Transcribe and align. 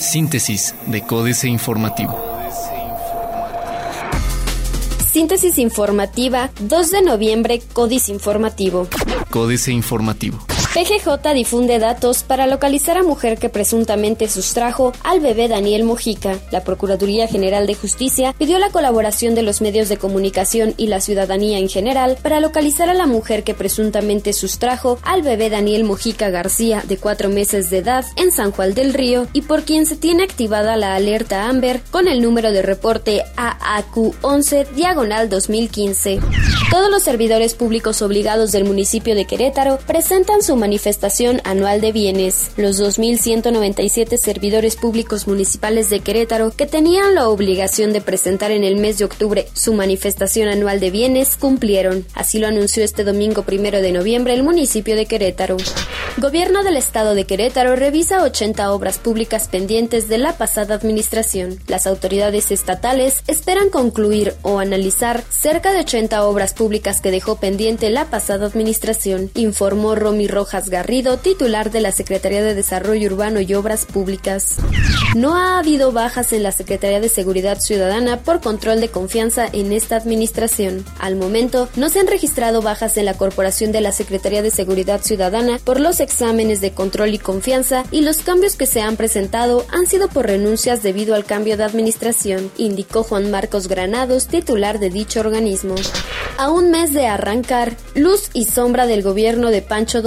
Síntesis 0.00 0.74
de 0.86 1.02
Códice 1.02 1.48
Informativo. 1.48 2.18
Síntesis 5.12 5.58
informativa, 5.58 6.50
2 6.60 6.90
de 6.90 7.02
noviembre, 7.02 7.60
Códice 7.72 8.12
Informativo. 8.12 8.86
Códice 9.30 9.72
Informativo. 9.72 10.38
PGJ 10.74 11.32
difunde 11.34 11.78
datos 11.78 12.22
para 12.22 12.46
localizar 12.46 12.98
a 12.98 13.02
mujer 13.02 13.38
que 13.38 13.48
presuntamente 13.48 14.28
sustrajo 14.28 14.92
al 15.02 15.20
bebé 15.20 15.48
Daniel 15.48 15.84
Mojica. 15.84 16.38
La 16.50 16.62
Procuraduría 16.62 17.26
General 17.26 17.66
de 17.66 17.74
Justicia 17.74 18.34
pidió 18.36 18.58
la 18.58 18.68
colaboración 18.70 19.34
de 19.34 19.42
los 19.42 19.62
medios 19.62 19.88
de 19.88 19.96
comunicación 19.96 20.74
y 20.76 20.88
la 20.88 21.00
ciudadanía 21.00 21.58
en 21.58 21.70
general 21.70 22.18
para 22.22 22.40
localizar 22.40 22.90
a 22.90 22.94
la 22.94 23.06
mujer 23.06 23.44
que 23.44 23.54
presuntamente 23.54 24.34
sustrajo 24.34 24.98
al 25.02 25.22
bebé 25.22 25.48
Daniel 25.48 25.84
Mojica 25.84 26.28
García, 26.28 26.84
de 26.86 26.98
cuatro 26.98 27.30
meses 27.30 27.70
de 27.70 27.78
edad, 27.78 28.04
en 28.16 28.30
San 28.30 28.52
Juan 28.52 28.74
del 28.74 28.92
Río 28.92 29.26
y 29.32 29.42
por 29.42 29.62
quien 29.62 29.86
se 29.86 29.96
tiene 29.96 30.22
activada 30.22 30.76
la 30.76 30.94
alerta 30.94 31.48
Amber 31.48 31.80
con 31.90 32.08
el 32.08 32.20
número 32.20 32.52
de 32.52 32.60
reporte 32.60 33.22
AAQ11 33.36 34.68
diagonal 34.72 35.30
2015. 35.30 36.20
Todos 36.70 36.90
los 36.90 37.02
servidores 37.02 37.54
públicos 37.54 38.02
obligados 38.02 38.52
del 38.52 38.64
municipio 38.64 39.14
de 39.14 39.24
Querétaro 39.24 39.78
presentan 39.86 40.42
su 40.42 40.57
manifestación 40.58 41.40
anual 41.44 41.80
de 41.80 41.92
bienes. 41.92 42.50
Los 42.56 42.78
2.197 42.80 44.18
servidores 44.18 44.76
públicos 44.76 45.26
municipales 45.26 45.88
de 45.88 46.00
Querétaro 46.00 46.50
que 46.50 46.66
tenían 46.66 47.14
la 47.14 47.28
obligación 47.28 47.92
de 47.92 48.00
presentar 48.00 48.50
en 48.50 48.64
el 48.64 48.76
mes 48.76 48.98
de 48.98 49.06
octubre 49.06 49.48
su 49.54 49.72
manifestación 49.72 50.48
anual 50.48 50.80
de 50.80 50.90
bienes 50.90 51.36
cumplieron. 51.36 52.04
Así 52.14 52.38
lo 52.38 52.46
anunció 52.48 52.84
este 52.84 53.04
domingo 53.04 53.44
primero 53.44 53.80
de 53.80 53.92
noviembre 53.92 54.34
el 54.34 54.42
municipio 54.42 54.96
de 54.96 55.06
Querétaro. 55.06 55.56
Gobierno 56.16 56.64
del 56.64 56.76
Estado 56.76 57.14
de 57.14 57.24
Querétaro 57.24 57.76
revisa 57.76 58.22
80 58.22 58.72
obras 58.72 58.98
públicas 58.98 59.48
pendientes 59.48 60.08
de 60.08 60.18
la 60.18 60.36
pasada 60.36 60.74
administración. 60.74 61.60
Las 61.68 61.86
autoridades 61.86 62.50
estatales 62.50 63.22
esperan 63.28 63.70
concluir 63.70 64.34
o 64.42 64.58
analizar 64.58 65.22
cerca 65.30 65.72
de 65.72 65.80
80 65.80 66.24
obras 66.24 66.54
públicas 66.54 67.00
que 67.00 67.10
dejó 67.10 67.36
pendiente 67.36 67.90
la 67.90 68.06
pasada 68.06 68.46
administración, 68.46 69.30
informó 69.34 69.94
Romy 69.94 70.26
Rojas 70.26 70.47
Garrido, 70.68 71.18
titular 71.18 71.70
de 71.70 71.80
la 71.80 71.92
Secretaría 71.92 72.42
de 72.42 72.54
Desarrollo 72.54 73.08
Urbano 73.08 73.40
y 73.40 73.52
Obras 73.54 73.84
Públicas. 73.84 74.56
No 75.14 75.36
ha 75.36 75.58
habido 75.58 75.92
bajas 75.92 76.32
en 76.32 76.42
la 76.42 76.52
Secretaría 76.52 77.00
de 77.00 77.08
Seguridad 77.08 77.60
Ciudadana 77.60 78.20
por 78.20 78.40
control 78.40 78.80
de 78.80 78.88
confianza 78.88 79.46
en 79.52 79.72
esta 79.72 79.96
administración. 79.96 80.84
Al 80.98 81.16
momento, 81.16 81.68
no 81.76 81.90
se 81.90 82.00
han 82.00 82.06
registrado 82.06 82.62
bajas 82.62 82.96
en 82.96 83.04
la 83.04 83.14
Corporación 83.14 83.72
de 83.72 83.82
la 83.82 83.92
Secretaría 83.92 84.42
de 84.42 84.50
Seguridad 84.50 85.02
Ciudadana 85.02 85.58
por 85.62 85.80
los 85.80 86.00
exámenes 86.00 86.60
de 86.60 86.72
control 86.72 87.12
y 87.14 87.18
confianza 87.18 87.84
y 87.90 88.00
los 88.00 88.18
cambios 88.18 88.56
que 88.56 88.66
se 88.66 88.80
han 88.80 88.96
presentado 88.96 89.66
han 89.70 89.86
sido 89.86 90.08
por 90.08 90.26
renuncias 90.26 90.82
debido 90.82 91.14
al 91.14 91.24
cambio 91.24 91.56
de 91.56 91.64
administración, 91.64 92.50
indicó 92.56 93.02
Juan 93.02 93.30
Marcos 93.30 93.68
Granados, 93.68 94.26
titular 94.28 94.78
de 94.78 94.88
dicho 94.88 95.20
organismo. 95.20 95.74
A 96.38 96.50
un 96.50 96.70
mes 96.70 96.92
de 96.92 97.06
arrancar, 97.06 97.76
luz 97.94 98.30
y 98.32 98.44
sombra 98.44 98.86
del 98.86 99.02
gobierno 99.02 99.50
de 99.50 99.60
Pancho 99.60 100.02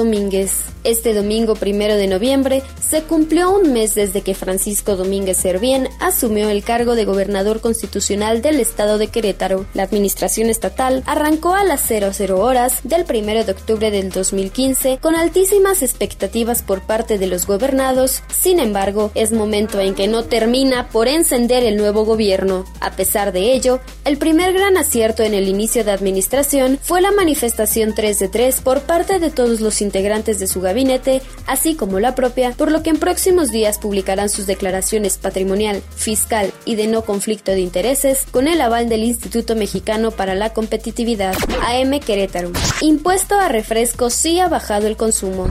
Este 0.84 1.14
domingo 1.14 1.56
primero 1.56 1.98
de 1.98 2.08
noviembre 2.08 2.64
se 2.90 3.04
cumplió 3.04 3.52
un 3.52 3.74
mes 3.74 3.96
desde 3.96 4.22
que 4.22 4.34
Francisco 4.34 4.96
Domínguez 4.96 5.38
Servién 5.38 5.90
asumió 6.00 6.50
el 6.50 6.64
cargo 6.64 6.96
de 6.96 7.04
gobernador 7.04 7.60
constitucional 7.60 8.42
del 8.42 8.62
estado 8.62 8.98
de 8.98 9.08
Querétaro. 9.08 9.66
La 9.74 9.84
administración 9.84 10.50
estatal 10.50 11.04
arrancó 11.06 11.54
a 11.54 11.66
las 11.66 11.82
00 11.82 12.40
horas 12.40 12.80
del 12.84 13.04
primero 13.04 13.44
de 13.44 13.52
octubre 13.52 13.92
del 13.92 14.10
2015 14.10 15.00
con 15.02 15.16
altísimas 15.16 15.82
expectativas 15.82 16.62
por 16.62 16.82
parte 16.82 17.18
de 17.18 17.28
los 17.28 17.46
gobernados. 17.46 18.24
Sin 18.34 18.60
embargo, 18.60 19.12
es 19.16 19.34
momento 19.34 19.82
en 19.82 19.96
que 19.96 20.08
no 20.08 20.24
termina 20.24 20.88
por 20.90 21.10
encender 21.10 21.64
el 21.64 21.76
nuevo 21.76 22.06
gobierno. 22.06 22.64
A 22.80 22.92
pesar 22.92 23.34
de 23.34 23.52
ello, 23.54 23.82
el 24.06 24.18
primer 24.18 24.54
gran 24.54 24.78
acierto 24.78 25.24
en 25.24 25.34
el 25.34 25.50
inicio 25.50 25.84
de 25.84 25.92
administración 25.92 26.80
fue 26.82 27.02
la 27.02 27.12
manifestación 27.12 27.94
3 27.94 28.18
de 28.18 28.28
3 28.30 28.62
por 28.62 28.82
parte 28.84 29.20
de 29.20 29.30
todos 29.30 29.60
los 29.60 29.82
integrantes 29.82 30.21
de 30.26 30.48
su 30.48 30.62
gabinete, 30.62 31.22
así 31.48 31.76
como 31.76 32.00
la 32.00 32.16
propia, 32.16 32.52
por 32.52 32.72
lo 32.72 32.84
que 32.84 32.90
en 32.90 32.98
próximos 32.98 33.52
días 33.52 33.78
publicarán 33.78 34.30
sus 34.30 34.48
declaraciones 34.48 35.18
patrimonial, 35.18 35.82
fiscal 35.96 36.52
y 36.66 36.76
de 36.76 36.88
no 36.88 37.04
conflicto 37.04 37.52
de 37.52 37.60
intereses 37.60 38.26
con 38.32 38.48
el 38.48 38.62
aval 38.62 38.90
del 38.90 39.04
Instituto 39.04 39.56
Mexicano 39.56 40.12
para 40.12 40.36
la 40.36 40.54
Competitividad, 40.54 41.36
AM 41.66 42.00
Querétaro. 42.00 42.52
Impuesto 42.82 43.40
a 43.40 43.50
refrescos 43.50 44.14
sí 44.14 44.40
ha 44.40 44.48
bajado 44.48 44.88
el 44.88 44.98
consumo. 44.98 45.48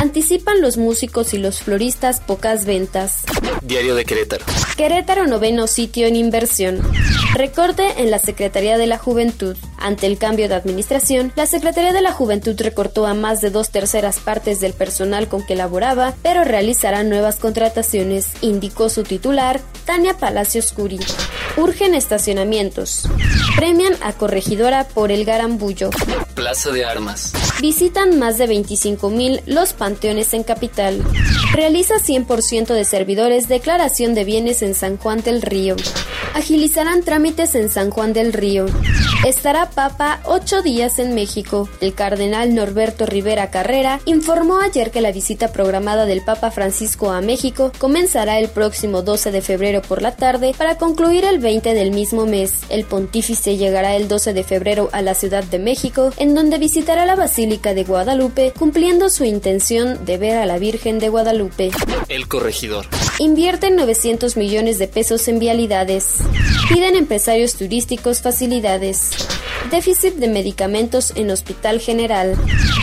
Anticipan 0.00 0.60
los 0.60 0.76
músicos 0.76 1.34
y 1.34 1.38
los 1.38 1.60
floristas 1.60 2.20
pocas 2.20 2.64
ventas. 2.64 3.22
Diario 3.62 3.94
de 3.94 4.04
Querétaro. 4.04 4.44
Querétaro 4.76 5.26
noveno 5.26 5.66
sitio 5.66 6.06
en 6.06 6.16
inversión. 6.16 6.80
Recorte 7.34 7.82
en 7.98 8.10
la 8.10 8.18
Secretaría 8.18 8.78
de 8.78 8.86
la 8.86 8.98
Juventud. 8.98 9.56
Ante 9.78 10.06
el 10.06 10.18
cambio 10.18 10.48
de 10.48 10.54
administración, 10.54 11.32
la 11.34 11.46
Secretaría 11.46 11.92
de 11.92 12.02
la 12.02 12.12
Juventud 12.12 12.54
recortó 12.60 13.06
a 13.06 13.14
más 13.14 13.40
de 13.40 13.50
dos 13.50 13.70
terceras 13.70 14.11
partes 14.18 14.60
del 14.60 14.72
personal 14.72 15.28
con 15.28 15.44
que 15.44 15.56
laboraba, 15.56 16.14
pero 16.22 16.44
realizará 16.44 17.02
nuevas 17.04 17.36
contrataciones, 17.36 18.28
indicó 18.40 18.88
su 18.88 19.02
titular, 19.02 19.60
Tania 19.84 20.16
Palacios 20.16 20.72
Curi. 20.72 21.00
Urgen 21.56 21.94
estacionamientos. 21.94 23.08
Premian 23.56 23.94
a 24.02 24.12
corregidora 24.12 24.84
por 24.84 25.12
el 25.12 25.24
garambullo. 25.24 25.90
Plaza 26.34 26.70
de 26.70 26.84
Armas. 26.84 27.32
Visitan 27.60 28.18
más 28.18 28.38
de 28.38 28.48
25.000 28.48 29.42
los 29.46 29.72
panteones 29.72 30.32
en 30.34 30.44
capital. 30.44 31.02
Realiza 31.52 31.96
100% 31.96 32.68
de 32.74 32.84
servidores 32.84 33.48
declaración 33.48 34.14
de 34.14 34.24
bienes 34.24 34.62
en 34.62 34.74
San 34.74 34.96
Juan 34.96 35.22
del 35.22 35.42
Río. 35.42 35.76
Agilizarán 36.34 37.02
trámites 37.02 37.54
en 37.54 37.68
San 37.68 37.90
Juan 37.90 38.12
del 38.12 38.32
Río. 38.32 38.66
Estará 39.24 39.70
Papa 39.70 40.20
ocho 40.24 40.62
días 40.62 40.98
en 40.98 41.14
México. 41.14 41.68
El 41.80 41.94
cardenal 41.94 42.56
Norberto 42.56 43.06
Rivera 43.06 43.52
Carrera 43.52 44.00
informó 44.04 44.58
ayer 44.58 44.90
que 44.90 45.00
la 45.00 45.12
visita 45.12 45.52
programada 45.52 46.06
del 46.06 46.24
Papa 46.24 46.50
Francisco 46.50 47.12
a 47.12 47.20
México 47.20 47.70
comenzará 47.78 48.40
el 48.40 48.48
próximo 48.48 49.02
12 49.02 49.30
de 49.30 49.40
febrero 49.40 49.80
por 49.80 50.02
la 50.02 50.16
tarde 50.16 50.56
para 50.58 50.76
concluir 50.76 51.24
el 51.24 51.38
20 51.38 51.72
del 51.72 51.92
mismo 51.92 52.26
mes. 52.26 52.62
El 52.68 52.84
pontífice 52.84 53.56
llegará 53.56 53.94
el 53.94 54.08
12 54.08 54.32
de 54.32 54.42
febrero 54.42 54.88
a 54.90 55.02
la 55.02 55.14
Ciudad 55.14 55.44
de 55.44 55.60
México, 55.60 56.10
en 56.16 56.34
donde 56.34 56.58
visitará 56.58 57.06
la 57.06 57.14
Basílica 57.14 57.74
de 57.74 57.84
Guadalupe, 57.84 58.52
cumpliendo 58.58 59.08
su 59.08 59.22
intención 59.22 60.04
de 60.04 60.18
ver 60.18 60.38
a 60.38 60.46
la 60.46 60.58
Virgen 60.58 60.98
de 60.98 61.10
Guadalupe. 61.10 61.70
El 62.08 62.26
corregidor. 62.26 62.86
Invierten 63.20 63.76
900 63.76 64.36
millones 64.36 64.80
de 64.80 64.88
pesos 64.88 65.28
en 65.28 65.38
vialidades. 65.38 66.18
Piden 66.72 66.96
empresarios 66.96 67.56
turísticos 67.56 68.22
facilidades. 68.22 69.10
Déficit 69.70 70.14
de 70.14 70.26
medicamentos 70.26 71.12
en 71.16 71.30
Hospital 71.30 71.80
General. 71.80 72.34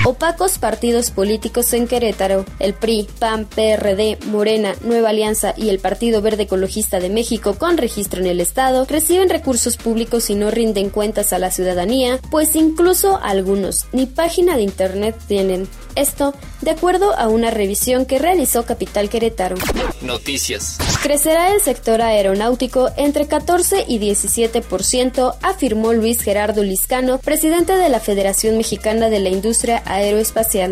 Opacos 0.06 0.60
partidos 0.60 1.10
políticos 1.10 1.74
en 1.74 1.88
Querétaro. 1.88 2.46
El 2.60 2.76
PRI, 2.76 3.08
PAN, 3.18 3.46
PRD, 3.46 4.20
Morena, 4.28 4.76
Nueva 4.84 5.10
Alianza 5.10 5.56
y 5.58 5.70
el 5.70 5.80
Partido 5.80 6.22
Verde 6.22 6.44
Ecologista 6.44 7.00
de 7.00 7.10
México 7.10 7.56
con 7.56 7.78
registro 7.78 8.22
en 8.22 8.28
el 8.28 8.42
Estado 8.42 8.86
reciben 8.86 9.28
recursos 9.28 9.76
públicos 9.76 10.30
y 10.30 10.36
no 10.36 10.52
rinden 10.52 10.92
cuentas 10.92 11.34
a 11.34 11.40
la 11.40 11.50
ciudadanía, 11.50 12.20
pues 12.30 12.56
incluso 12.56 13.20
algunos 13.24 13.88
ni 13.92 14.06
página 14.06 14.56
de 14.56 14.62
internet 14.62 15.16
tienen. 15.28 15.68
Esto, 16.00 16.34
de 16.62 16.72
acuerdo 16.72 17.14
a 17.18 17.28
una 17.28 17.52
revisión 17.52 18.06
que 18.06 18.20
realizó 18.20 18.64
Capital 18.64 19.10
Querétaro. 19.10 19.58
Noticias. 20.02 20.78
Crecerá 21.04 21.54
el 21.54 21.60
sector 21.60 22.02
aeronáutico 22.02 22.90
entre 22.96 23.28
14 23.28 23.84
y 23.86 24.00
17%, 24.00 25.36
afirmó 25.42 25.92
Luis 25.92 26.22
Gerardo 26.22 26.64
Liscano, 26.64 27.18
presidente 27.18 27.76
de 27.76 27.90
la 27.90 28.00
Federación 28.00 28.56
Mexicana 28.56 29.10
de 29.10 29.20
la 29.20 29.28
Industria 29.28 29.84
Aeroespacial. 29.86 30.72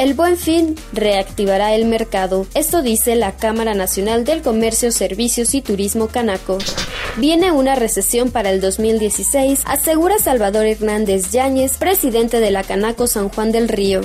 El 0.00 0.14
buen 0.14 0.38
fin 0.38 0.76
reactivará 0.94 1.74
el 1.74 1.84
mercado. 1.84 2.46
Esto 2.54 2.80
dice 2.80 3.16
la 3.16 3.32
Cámara 3.32 3.74
Nacional 3.74 4.24
del 4.24 4.40
Comercio, 4.40 4.92
Servicios 4.92 5.54
y 5.54 5.60
Turismo 5.60 6.08
Canaco. 6.08 6.56
Viene 7.18 7.52
una 7.52 7.74
recesión 7.76 8.30
para 8.30 8.50
el 8.50 8.62
2016, 8.62 9.60
asegura 9.66 10.18
Salvador 10.18 10.64
Hernández 10.64 11.30
Yáñez, 11.32 11.76
presidente 11.76 12.40
de 12.40 12.50
la 12.50 12.64
Canaco 12.64 13.06
San 13.06 13.28
Juan 13.28 13.52
del 13.52 13.68
Río. 13.68 14.00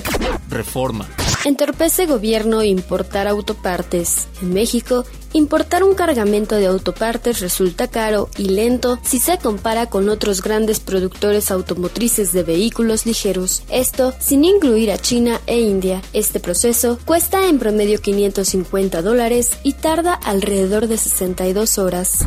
Reforma. 0.49 1.07
Entorpece 1.45 2.05
gobierno 2.05 2.63
importar 2.63 3.27
autopartes. 3.27 4.27
En 4.41 4.53
México, 4.53 5.05
Importar 5.33 5.83
un 5.83 5.93
cargamento 5.93 6.55
de 6.55 6.65
autopartes 6.65 7.39
resulta 7.39 7.87
caro 7.87 8.29
y 8.35 8.49
lento 8.49 8.99
si 9.03 9.19
se 9.19 9.37
compara 9.37 9.85
con 9.85 10.09
otros 10.09 10.41
grandes 10.41 10.79
productores 10.79 11.51
automotrices 11.51 12.33
de 12.33 12.41
vehículos 12.41 13.05
ligeros, 13.05 13.61
esto 13.69 14.13
sin 14.19 14.43
incluir 14.43 14.91
a 14.91 14.97
China 14.97 15.39
e 15.45 15.59
India. 15.59 16.01
Este 16.13 16.39
proceso 16.39 16.97
cuesta 17.05 17.47
en 17.47 17.59
promedio 17.59 18.01
550 18.01 19.03
dólares 19.03 19.51
y 19.61 19.73
tarda 19.73 20.15
alrededor 20.15 20.87
de 20.87 20.97
62 20.97 21.77
horas. 21.77 22.25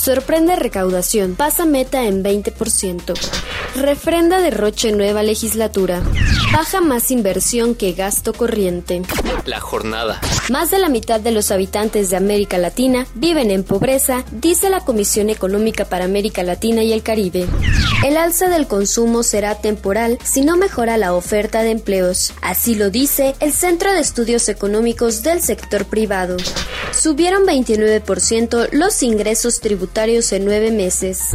Sorprende 0.00 0.56
recaudación, 0.56 1.34
pasa 1.34 1.66
meta 1.66 2.06
en 2.06 2.24
20%. 2.24 3.14
Refrenda 3.76 4.40
derroche 4.40 4.92
nueva 4.92 5.22
legislatura. 5.22 6.02
Baja 6.52 6.80
más 6.80 7.10
inversión 7.10 7.74
que 7.74 7.92
gasto 7.92 8.32
corriente. 8.32 9.02
La 9.48 9.60
jornada. 9.60 10.20
Más 10.50 10.70
de 10.70 10.78
la 10.78 10.90
mitad 10.90 11.20
de 11.20 11.30
los 11.30 11.50
habitantes 11.50 12.10
de 12.10 12.18
América 12.18 12.58
Latina 12.58 13.06
viven 13.14 13.50
en 13.50 13.64
pobreza, 13.64 14.22
dice 14.30 14.68
la 14.68 14.80
Comisión 14.80 15.30
Económica 15.30 15.86
para 15.86 16.04
América 16.04 16.42
Latina 16.42 16.82
y 16.82 16.92
el 16.92 17.02
Caribe. 17.02 17.46
El 18.04 18.18
alza 18.18 18.50
del 18.50 18.66
consumo 18.66 19.22
será 19.22 19.54
temporal 19.54 20.18
si 20.22 20.42
no 20.42 20.58
mejora 20.58 20.98
la 20.98 21.14
oferta 21.14 21.62
de 21.62 21.70
empleos. 21.70 22.34
Así 22.42 22.74
lo 22.74 22.90
dice 22.90 23.36
el 23.40 23.54
Centro 23.54 23.90
de 23.94 24.00
Estudios 24.00 24.50
Económicos 24.50 25.22
del 25.22 25.40
Sector 25.40 25.86
Privado. 25.86 26.36
Subieron 26.92 27.44
29% 27.44 28.68
los 28.72 29.02
ingresos 29.02 29.60
tributarios 29.60 30.30
en 30.32 30.44
nueve 30.44 30.70
meses. 30.72 31.30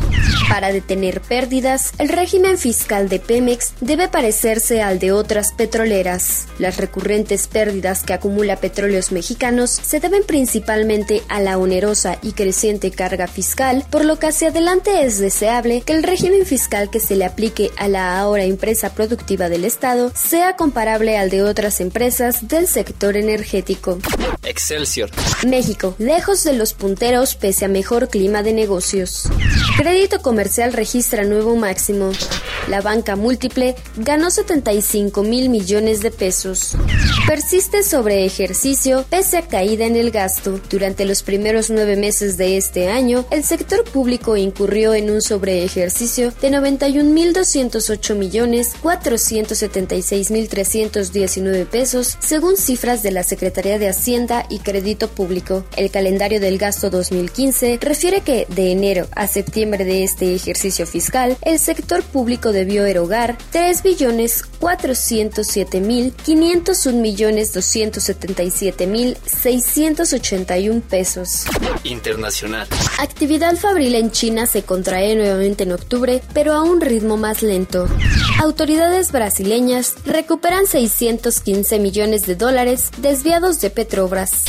Para 0.49 0.71
detener 0.71 1.19
pérdidas, 1.19 1.93
el 1.97 2.09
régimen 2.09 2.59
fiscal 2.59 3.09
de 3.09 3.19
Pemex 3.19 3.73
debe 3.81 4.07
parecerse 4.07 4.83
al 4.83 4.99
de 4.99 5.11
otras 5.11 5.51
petroleras. 5.51 6.45
Las 6.59 6.77
recurrentes 6.77 7.47
pérdidas 7.47 8.02
que 8.03 8.13
acumula 8.13 8.57
Petróleos 8.57 9.11
Mexicanos 9.11 9.71
se 9.71 9.99
deben 9.99 10.23
principalmente 10.23 11.23
a 11.29 11.39
la 11.39 11.57
onerosa 11.57 12.17
y 12.21 12.33
creciente 12.33 12.91
carga 12.91 13.27
fiscal, 13.27 13.85
por 13.89 14.05
lo 14.05 14.19
que 14.19 14.27
hacia 14.27 14.49
adelante 14.49 15.05
es 15.05 15.19
deseable 15.19 15.81
que 15.81 15.93
el 15.93 16.03
régimen 16.03 16.45
fiscal 16.45 16.89
que 16.89 16.99
se 16.99 17.15
le 17.15 17.25
aplique 17.25 17.71
a 17.77 17.87
la 17.87 18.19
ahora 18.19 18.43
empresa 18.43 18.93
productiva 18.93 19.49
del 19.49 19.65
Estado 19.65 20.11
sea 20.15 20.55
comparable 20.55 21.17
al 21.17 21.29
de 21.29 21.43
otras 21.43 21.81
empresas 21.81 22.47
del 22.47 22.67
sector 22.67 23.17
energético. 23.17 23.99
Excelsior. 24.43 25.09
México, 25.47 25.95
lejos 25.97 26.43
de 26.43 26.53
los 26.53 26.73
punteros 26.73 27.35
pese 27.35 27.65
a 27.65 27.67
mejor 27.67 28.09
clima 28.09 28.43
de 28.43 28.53
negocios. 28.53 29.29
Crédito 29.77 30.21
comercial 30.21 30.73
registra 30.73 31.23
nuevo 31.23 31.55
máximo. 31.55 32.11
La 32.69 32.81
banca 32.81 33.17
múltiple 33.17 33.75
ganó 33.97 34.31
75 34.31 35.21
mil 35.23 35.49
millones 35.49 36.01
de 36.01 36.11
pesos. 36.11 36.77
Persiste 37.27 37.83
sobre 37.83 38.25
ejercicio 38.25 39.05
pese 39.09 39.37
a 39.37 39.47
caída 39.47 39.85
en 39.85 39.95
el 39.95 40.11
gasto. 40.11 40.61
Durante 40.69 41.05
los 41.05 41.23
primeros 41.23 41.69
nueve 41.69 41.97
meses 41.97 42.37
de 42.37 42.57
este 42.57 42.89
año, 42.89 43.25
el 43.31 43.43
sector 43.43 43.83
público 43.83 44.37
incurrió 44.37 44.93
en 44.93 45.09
un 45.09 45.21
sobreejercicio 45.21 46.31
de 46.41 46.51
91.208 46.51 48.15
millones 48.15 48.73
476 48.81 50.31
mil 50.31 50.47
319 50.47 51.65
pesos, 51.65 52.17
según 52.19 52.55
cifras 52.55 53.03
de 53.03 53.11
la 53.11 53.23
Secretaría 53.23 53.77
de 53.77 53.89
Hacienda 53.89 54.45
y 54.49 54.59
Crédito 54.59 55.09
Público. 55.09 55.65
El 55.75 55.91
calendario 55.91 56.39
del 56.39 56.57
gasto 56.57 56.89
2015 56.89 57.79
refiere 57.81 58.21
que 58.21 58.47
de 58.49 58.71
enero 58.71 59.07
a 59.15 59.27
septiembre 59.27 59.83
de 59.83 60.03
este 60.03 60.33
ejercicio 60.33 60.87
fiscal, 60.87 61.37
el 61.41 61.59
sector 61.59 62.03
público 62.03 62.52
debió 62.53 62.85
erogar 62.85 63.37
3 63.51 63.83
billones 63.83 64.43
407 64.59 65.81
mil 65.81 66.13
501 66.13 66.97
millones 67.01 67.53
277 67.53 68.87
mil 68.87 69.17
681 69.25 70.81
pesos. 70.89 71.43
Internacional. 71.83 72.67
Actividad 72.99 73.57
fabril 73.57 73.95
en 73.95 74.11
China 74.11 74.45
se 74.45 74.63
contrae 74.63 75.15
nuevamente 75.15 75.63
en 75.63 75.73
octubre, 75.73 76.21
pero 76.33 76.53
a 76.53 76.63
un 76.63 76.79
ritmo 76.79 77.17
más 77.17 77.43
lento. 77.43 77.89
Autoridades 78.39 79.11
brasileñas 79.11 79.95
recuperan 80.05 80.67
615 80.67 81.79
millones 81.79 82.25
de 82.25 82.35
dólares 82.35 82.89
desviados 82.99 83.59
de 83.59 83.69
Petrobras. 83.69 84.43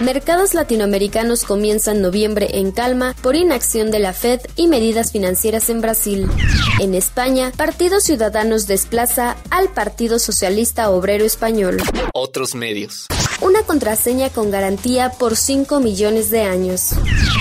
Mercados 0.00 0.54
latinoamericanos 0.54 1.44
comienzan 1.44 2.02
noviembre 2.02 2.58
en 2.58 2.72
calma 2.72 3.14
por 3.22 3.36
inacción 3.36 3.92
de 3.92 4.00
la 4.00 4.12
Fed 4.12 4.40
y 4.56 4.66
medidas 4.66 5.12
financieras 5.12 5.70
en 5.70 5.80
Brasil. 5.80 6.28
En 6.80 6.94
España, 6.94 7.43
Partido 7.52 8.00
Ciudadanos 8.00 8.66
desplaza 8.66 9.36
al 9.50 9.68
Partido 9.68 10.18
Socialista 10.18 10.90
Obrero 10.90 11.24
Español. 11.24 11.78
Otros 12.12 12.54
medios. 12.54 13.06
Una 13.40 13.62
contraseña 13.62 14.30
con 14.30 14.50
garantía 14.50 15.10
por 15.10 15.36
5 15.36 15.80
millones 15.80 16.30
de 16.30 16.42
años. 16.42 16.90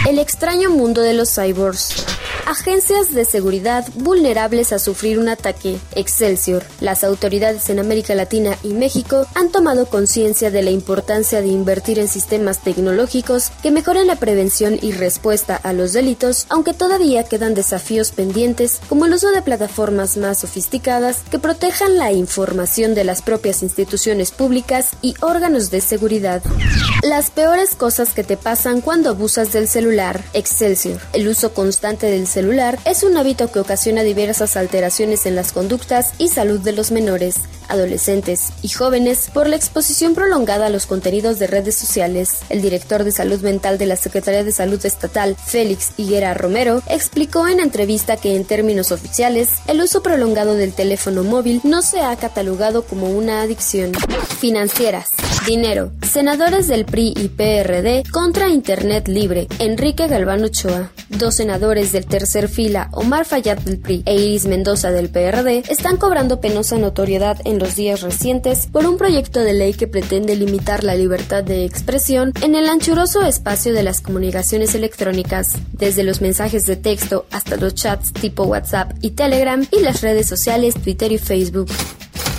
El 0.07 0.19
extraño 0.19 0.69
mundo 0.69 1.01
de 1.01 1.13
los 1.13 1.33
cyborgs. 1.33 2.05
Agencias 2.45 3.13
de 3.13 3.23
seguridad 3.23 3.85
vulnerables 3.95 4.73
a 4.73 4.79
sufrir 4.79 5.17
un 5.17 5.29
ataque. 5.29 5.77
Excelsior. 5.95 6.63
Las 6.81 7.05
autoridades 7.05 7.69
en 7.69 7.79
América 7.79 8.15
Latina 8.15 8.57
y 8.63 8.73
México 8.73 9.25
han 9.33 9.49
tomado 9.49 9.85
conciencia 9.85 10.51
de 10.51 10.61
la 10.61 10.69
importancia 10.69 11.41
de 11.41 11.47
invertir 11.47 11.99
en 11.99 12.09
sistemas 12.09 12.59
tecnológicos 12.59 13.49
que 13.61 13.71
mejoren 13.71 14.07
la 14.07 14.17
prevención 14.17 14.77
y 14.81 14.91
respuesta 14.91 15.55
a 15.55 15.71
los 15.71 15.93
delitos, 15.93 16.45
aunque 16.49 16.73
todavía 16.73 17.23
quedan 17.23 17.53
desafíos 17.53 18.11
pendientes 18.11 18.81
como 18.89 19.05
el 19.05 19.13
uso 19.13 19.31
de 19.31 19.41
plataformas 19.41 20.17
más 20.17 20.39
sofisticadas 20.39 21.21
que 21.31 21.39
protejan 21.39 21.97
la 21.97 22.11
información 22.11 22.93
de 22.93 23.05
las 23.05 23.21
propias 23.21 23.63
instituciones 23.63 24.31
públicas 24.31 24.89
y 25.01 25.15
órganos 25.21 25.71
de 25.71 25.79
seguridad. 25.79 26.41
Las 27.03 27.31
peores 27.31 27.75
cosas 27.75 28.13
que 28.13 28.23
te 28.23 28.35
pasan 28.35 28.81
cuando 28.81 29.09
abusas 29.09 29.53
del 29.53 29.69
celular. 29.69 30.23
Excelsior. 30.33 30.99
El 31.13 31.27
uso 31.29 31.53
constante 31.53 32.07
del 32.07 32.27
celular 32.33 32.79
es 32.85 33.03
un 33.03 33.15
hábito 33.15 33.51
que 33.51 33.59
ocasiona 33.59 34.01
diversas 34.01 34.57
alteraciones 34.57 35.27
en 35.27 35.35
las 35.35 35.51
conductas 35.51 36.13
y 36.17 36.29
salud 36.29 36.59
de 36.59 36.71
los 36.71 36.91
menores, 36.91 37.35
adolescentes 37.69 38.51
y 38.63 38.69
jóvenes 38.69 39.29
por 39.31 39.47
la 39.47 39.55
exposición 39.55 40.15
prolongada 40.15 40.65
a 40.65 40.69
los 40.69 40.87
contenidos 40.87 41.37
de 41.37 41.45
redes 41.45 41.75
sociales. 41.75 42.39
El 42.49 42.63
director 42.63 43.03
de 43.03 43.11
salud 43.11 43.39
mental 43.41 43.77
de 43.77 43.85
la 43.85 43.95
Secretaría 43.95 44.43
de 44.43 44.51
Salud 44.51 44.83
Estatal, 44.83 45.35
Félix 45.35 45.91
Higuera 45.95 46.33
Romero, 46.33 46.81
explicó 46.87 47.47
en 47.47 47.59
entrevista 47.59 48.17
que 48.17 48.35
en 48.35 48.45
términos 48.45 48.91
oficiales, 48.91 49.49
el 49.67 49.81
uso 49.81 50.01
prolongado 50.01 50.55
del 50.55 50.73
teléfono 50.73 51.23
móvil 51.23 51.61
no 51.63 51.83
se 51.83 52.01
ha 52.01 52.15
catalogado 52.15 52.83
como 52.83 53.09
una 53.09 53.43
adicción. 53.43 53.91
Financieras. 54.39 55.22
Dinero. 55.45 55.91
Senadores 56.09 56.69
del 56.69 56.85
PRI 56.85 57.13
y 57.17 57.27
PRD 57.27 58.03
contra 58.11 58.47
Internet 58.47 59.09
Libre. 59.09 59.47
Enrique 59.59 60.07
Galván 60.07 60.41
Ochoa. 60.43 60.91
Dos 61.09 61.35
senadores 61.35 61.91
del 61.91 62.05
tercer 62.05 62.47
fila, 62.47 62.89
Omar 62.93 63.25
Fayad 63.25 63.57
del 63.57 63.77
PRI 63.77 64.03
e 64.05 64.15
Iris 64.15 64.45
Mendoza 64.45 64.91
del 64.91 65.09
PRD, 65.09 65.63
están 65.69 65.97
cobrando 65.97 66.39
penosa 66.39 66.77
notoriedad 66.77 67.41
en 67.43 67.59
los 67.59 67.75
días 67.75 68.01
recientes 68.01 68.67
por 68.67 68.85
un 68.85 68.97
proyecto 68.97 69.41
de 69.41 69.53
ley 69.53 69.73
que 69.73 69.87
pretende 69.87 70.37
limitar 70.37 70.83
la 70.85 70.95
libertad 70.95 71.43
de 71.43 71.65
expresión 71.65 72.31
en 72.41 72.55
el 72.55 72.69
anchuroso 72.69 73.23
espacio 73.23 73.73
de 73.73 73.83
las 73.83 73.99
comunicaciones 73.99 74.75
electrónicas, 74.75 75.57
desde 75.73 76.03
los 76.03 76.21
mensajes 76.21 76.65
de 76.65 76.77
texto 76.77 77.25
hasta 77.31 77.57
los 77.57 77.75
chats 77.75 78.13
tipo 78.13 78.43
WhatsApp 78.43 78.93
y 79.01 79.11
Telegram 79.11 79.65
y 79.71 79.81
las 79.81 80.01
redes 80.01 80.27
sociales 80.27 80.75
Twitter 80.75 81.11
y 81.11 81.17
Facebook. 81.17 81.69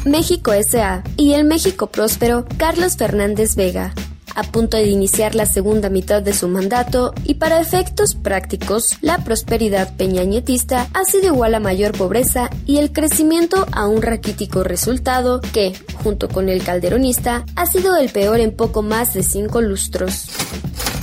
México 0.04 0.52
S.A. 0.52 1.02
y 1.16 1.32
el 1.32 1.44
México 1.44 1.86
próspero 1.86 2.44
Carlos 2.58 2.96
Fernández 2.96 3.56
Vega, 3.56 3.94
a 4.34 4.42
punto 4.42 4.76
de 4.76 4.86
iniciar 4.86 5.34
la 5.34 5.46
segunda 5.46 5.88
mitad 5.88 6.20
de 6.20 6.34
su 6.34 6.46
mandato 6.46 7.14
y 7.24 7.34
para 7.34 7.60
efectos 7.60 8.14
prácticos, 8.14 8.98
la 9.00 9.18
prosperidad 9.24 9.96
peñañetista 9.96 10.88
ha 10.92 11.04
sido 11.04 11.28
igual 11.28 11.54
a 11.54 11.60
mayor 11.60 11.96
pobreza 11.96 12.50
y 12.66 12.78
el 12.78 12.92
crecimiento 12.92 13.66
a 13.72 13.86
un 13.86 14.02
raquítico 14.02 14.62
resultado 14.62 15.40
que, 15.40 15.72
junto 16.02 16.28
con 16.28 16.50
el 16.50 16.62
calderonista, 16.62 17.46
ha 17.56 17.66
sido 17.66 17.96
el 17.96 18.10
peor 18.10 18.40
en 18.40 18.54
poco 18.54 18.82
más 18.82 19.14
de 19.14 19.22
cinco 19.22 19.62
lustros. 19.62 20.26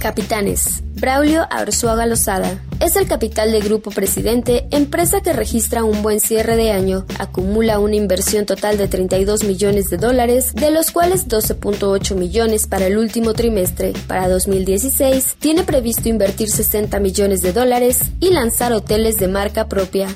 Capitanes. 0.01 0.81
Braulio 0.95 1.45
Arzuaga 1.51 2.07
Lozada. 2.07 2.59
Es 2.79 2.95
el 2.95 3.07
capital 3.07 3.51
de 3.51 3.59
Grupo 3.59 3.91
Presidente, 3.91 4.67
empresa 4.71 5.21
que 5.21 5.31
registra 5.31 5.83
un 5.83 6.01
buen 6.01 6.19
cierre 6.19 6.55
de 6.55 6.71
año. 6.71 7.05
Acumula 7.19 7.77
una 7.77 7.95
inversión 7.95 8.47
total 8.47 8.79
de 8.79 8.87
32 8.87 9.43
millones 9.43 9.91
de 9.91 9.97
dólares, 9.97 10.53
de 10.55 10.71
los 10.71 10.89
cuales 10.89 11.27
12.8 11.27 12.15
millones 12.15 12.65
para 12.65 12.87
el 12.87 12.97
último 12.97 13.33
trimestre. 13.33 13.93
Para 14.07 14.27
2016, 14.27 15.35
tiene 15.37 15.63
previsto 15.63 16.09
invertir 16.09 16.49
60 16.49 16.99
millones 16.99 17.43
de 17.43 17.53
dólares 17.53 17.99
y 18.19 18.31
lanzar 18.31 18.73
hoteles 18.73 19.17
de 19.17 19.27
marca 19.27 19.67
propia. 19.67 20.07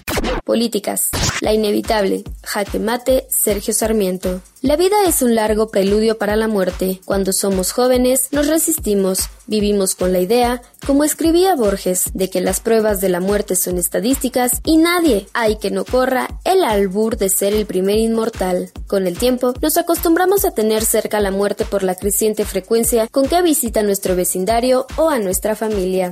Políticas. 0.43 1.09
La 1.41 1.53
inevitable. 1.53 2.23
Jaque 2.43 2.79
mate, 2.79 3.27
Sergio 3.29 3.73
Sarmiento. 3.73 4.41
La 4.65 4.77
vida 4.77 4.95
es 5.07 5.21
un 5.21 5.35
largo 5.35 5.67
preludio 5.67 6.17
para 6.17 6.35
la 6.35 6.47
muerte. 6.47 6.99
Cuando 7.05 7.33
somos 7.33 7.71
jóvenes, 7.71 8.29
nos 8.31 8.47
resistimos, 8.47 9.29
vivimos 9.45 9.93
con 9.93 10.11
la 10.11 10.17
idea, 10.17 10.63
como 10.87 11.03
escribía 11.03 11.55
Borges, 11.55 12.05
de 12.15 12.31
que 12.31 12.41
las 12.41 12.61
pruebas 12.61 12.99
de 12.99 13.09
la 13.09 13.19
muerte 13.19 13.55
son 13.55 13.77
estadísticas 13.77 14.61
y 14.63 14.77
nadie 14.77 15.27
hay 15.33 15.57
que 15.57 15.69
no 15.69 15.85
corra 15.85 16.29
el 16.45 16.63
albur 16.63 17.15
de 17.15 17.29
ser 17.29 17.53
el 17.53 17.67
primer 17.67 17.97
inmortal. 17.97 18.71
Con 18.87 19.05
el 19.05 19.19
tiempo, 19.19 19.53
nos 19.61 19.77
acostumbramos 19.77 20.45
a 20.45 20.51
tener 20.51 20.83
cerca 20.83 21.19
la 21.19 21.29
muerte 21.29 21.63
por 21.65 21.83
la 21.83 21.93
creciente 21.93 22.43
frecuencia 22.43 23.07
con 23.07 23.27
que 23.27 23.43
visita 23.43 23.83
nuestro 23.83 24.15
vecindario 24.15 24.87
o 24.95 25.09
a 25.09 25.19
nuestra 25.19 25.55
familia. 25.55 26.09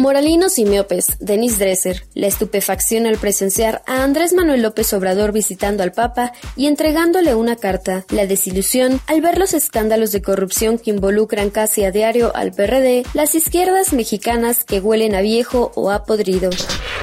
Moralinos 0.00 0.58
y 0.58 0.66
miopes, 0.66 1.16
Denis 1.20 1.58
Dresser, 1.58 2.04
la 2.12 2.26
estupefacción 2.26 3.06
al 3.06 3.16
presenciar 3.16 3.82
a 3.86 4.02
Andrés 4.02 4.34
Manuel 4.34 4.60
López 4.60 4.92
Obrador 4.92 5.32
visitando 5.32 5.82
al 5.82 5.92
Papa 5.92 6.32
y 6.56 6.66
entregándole 6.66 7.34
una 7.34 7.56
carta, 7.56 7.85
la 8.10 8.26
desilusión 8.26 9.00
al 9.06 9.20
ver 9.20 9.38
los 9.38 9.54
escándalos 9.54 10.12
de 10.12 10.22
corrupción 10.22 10.78
que 10.78 10.90
involucran 10.90 11.50
casi 11.50 11.84
a 11.84 11.92
diario 11.92 12.34
al 12.34 12.52
PRD, 12.52 13.04
las 13.14 13.34
izquierdas 13.34 13.92
mexicanas 13.92 14.64
que 14.64 14.80
huelen 14.80 15.14
a 15.14 15.20
viejo 15.20 15.72
o 15.74 15.90
a 15.90 16.04
podrido. 16.04 16.50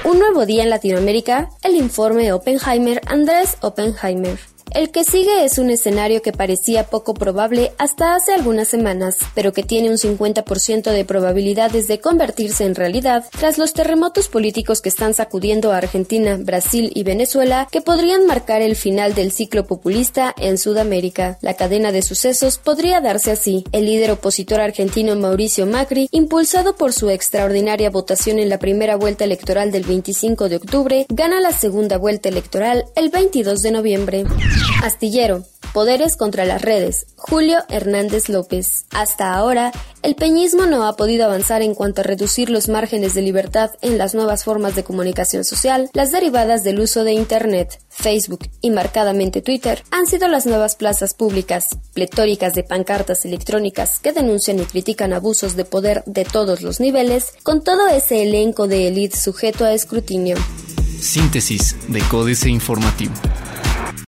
Un 0.04 0.20
nuevo 0.20 0.46
día 0.46 0.63
en 0.63 0.70
Latinoamérica, 0.70 1.50
el 1.62 1.75
informe 1.75 2.34
Oppenheimer 2.34 3.02
Andrés 3.06 3.58
Oppenheimer. 3.62 4.38
El 4.74 4.89
que 4.89 5.03
sigue 5.03 5.46
es 5.46 5.60
un 5.60 5.70
escenario 5.70 6.24
que 6.24 6.32
parecía 6.32 6.86
poco 6.86 7.13
probable 7.13 7.74
hasta 7.77 8.15
hace 8.15 8.34
algunas 8.34 8.68
semanas, 8.68 9.18
pero 9.36 9.53
que 9.53 9.62
tiene 9.62 9.92
un 9.92 9.98
50% 9.98 10.89
de 10.89 11.06
probabilidades 11.06 11.88
de 11.88 12.00
convertirse 12.00 12.65
en 12.65 12.74
realidad 12.74 13.24
tras 13.38 13.60
los 13.60 13.74
terremotos 13.74 14.30
políticos 14.30 14.82
que 14.82 14.89
están 14.89 15.13
sacudiendo 15.13 15.72
a 15.72 15.77
Argentina, 15.77 16.38
Brasil 16.39 16.92
y 16.96 17.03
Venezuela 17.03 17.68
que 17.72 17.82
podrían 17.82 18.25
marcar 18.25 18.63
el 18.63 18.75
final 18.75 19.13
del 19.13 19.32
ciclo 19.32 19.68
populista 19.68 20.34
en 20.38 20.58
Sudamérica. 20.58 21.38
La 21.42 21.53
cadena 21.53 21.92
de 21.92 22.01
sucesos 22.01 22.58
podría 22.58 23.00
darse 23.00 23.30
así. 23.30 23.65
El 23.74 23.86
líder 23.86 24.10
opositor 24.10 24.60
argentino 24.60 25.15
Mauricio 25.15 25.68
Macri, 25.68 26.10
impulsado 26.12 26.75
por 26.75 26.94
su 26.94 27.12
extraordinaria 27.12 27.92
votación 27.92 28.39
en 28.39 28.50
la 28.50 28.58
primera 28.58 28.96
vuelta 28.96 29.24
electoral 29.24 29.72
del 29.72 29.84
25 29.84 30.50
de 30.50 30.56
octubre, 30.56 31.06
gana 31.10 31.39
la 31.42 31.51
segunda 31.51 32.00
vuelta 32.00 32.30
electoral 32.30 32.86
el 32.96 33.12
22 33.12 33.62
de 33.62 33.72
noviembre. 33.72 34.25
Astillero. 34.84 35.43
Poderes 35.74 36.17
contra 36.17 36.46
las 36.46 36.62
redes. 36.62 37.08
Julio 37.15 37.58
Hernández 37.70 38.29
López. 38.29 38.86
Hasta 38.91 39.34
ahora, 39.34 39.72
el 40.03 40.15
peñismo 40.15 40.65
no 40.67 40.86
ha 40.86 40.96
podido 40.96 41.25
avanzar 41.25 41.63
en 41.63 41.74
cuanto 41.74 42.01
a 42.01 42.03
reducir 42.03 42.51
los 42.51 42.70
márgenes 42.70 43.15
de 43.15 43.24
libertad 43.24 43.72
en 43.82 43.98
las 43.98 44.13
nuevas 44.13 44.43
formas 44.43 44.75
de 44.75 44.84
comunicación 44.84 45.43
social, 45.43 45.89
las 45.93 46.12
derivadas 46.12 46.63
del 46.63 46.79
uso 46.79 47.03
de 47.03 47.13
Internet, 47.13 47.82
Facebook 47.89 48.48
y 48.62 48.70
marcadamente 48.70 49.41
Twitter, 49.41 49.84
han 49.89 50.05
sido 50.05 50.27
las 50.27 50.46
nuevas 50.46 50.75
plazas 50.75 51.15
públicas, 51.15 51.70
pletóricas 51.93 52.53
de 52.53 52.63
pancartas 52.63 53.25
electrónicas 53.25 54.00
que 54.00 54.12
denuncian 54.12 54.60
y 54.60 54.65
critican 54.65 55.13
abusos 55.13 55.55
de 55.55 55.65
poder 55.65 56.03
de 56.05 56.25
todos 56.25 56.62
los 56.62 56.79
niveles, 56.79 57.34
con 57.41 57.63
todo 57.63 57.88
ese 57.88 58.22
elenco 58.22 58.67
de 58.67 58.89
élite 58.89 59.17
sujeto 59.17 59.65
a 59.65 59.74
escrutinio. 59.74 60.36
Síntesis 61.00 61.75
de 61.88 62.00
Códice 62.01 62.50
Informativo. 62.50 63.13